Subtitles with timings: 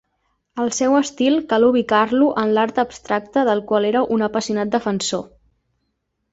[0.61, 5.27] El seu estil cal ubicar-lo en l'art abstracte del qual era un apassionat defensor.